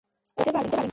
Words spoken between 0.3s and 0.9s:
ও পালাতে পারবে না।